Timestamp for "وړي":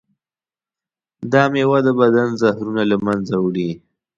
3.45-3.69